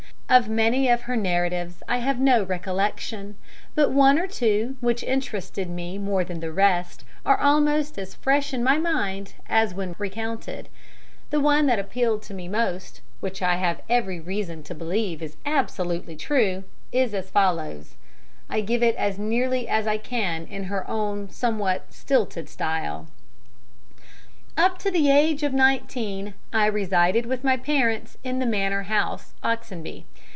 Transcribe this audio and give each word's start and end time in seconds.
Of 0.31 0.47
many 0.47 0.87
of 0.87 1.01
her 1.01 1.17
narratives 1.17 1.83
I 1.89 1.97
have 1.97 2.17
no 2.21 2.41
recollection, 2.43 3.35
but 3.75 3.91
one 3.91 4.17
or 4.17 4.27
two, 4.27 4.77
which 4.79 5.03
interested 5.03 5.69
me 5.69 5.97
more 5.97 6.23
than 6.23 6.39
the 6.39 6.53
rest, 6.53 7.03
are 7.25 7.37
almost 7.37 7.97
as 7.99 8.15
fresh 8.15 8.53
in 8.53 8.63
my 8.63 8.77
mind 8.77 9.33
as 9.49 9.73
when 9.73 9.93
recounted. 9.97 10.69
The 11.31 11.41
one 11.41 11.65
that 11.65 11.79
appealed 11.79 12.21
to 12.23 12.33
me 12.33 12.47
most, 12.47 12.99
and 12.99 13.05
which 13.19 13.41
I 13.41 13.55
have 13.57 13.81
every 13.89 14.21
reason 14.21 14.63
to 14.63 14.73
believe 14.73 15.21
is 15.21 15.35
absolutely 15.45 16.15
true, 16.15 16.63
is 16.93 17.13
as 17.13 17.29
follows: 17.29 17.95
I 18.49 18.61
give 18.61 18.81
it 18.81 18.95
as 18.95 19.19
nearly 19.19 19.67
as 19.67 19.85
I 19.85 19.97
can 19.97 20.45
in 20.47 20.63
her 20.71 20.89
own 20.89 21.29
somewhat 21.29 21.87
stilted 21.91 22.47
style: 22.47 23.07
"Up 24.57 24.77
to 24.79 24.91
the 24.91 25.09
age 25.11 25.43
of 25.43 25.53
nineteen, 25.53 26.35
I 26.53 26.67
resided 26.67 27.25
with 27.25 27.43
my 27.43 27.57
parents 27.57 28.17
in 28.23 28.39
the 28.39 28.45
Manor 28.45 28.83
House, 28.83 29.33
Oxenby. 29.43 30.05